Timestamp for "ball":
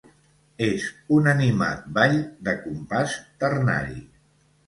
1.99-2.17